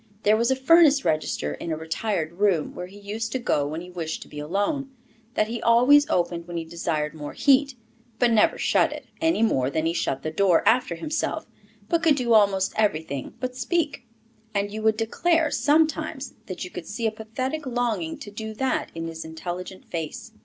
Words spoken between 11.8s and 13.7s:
He could do almost everything but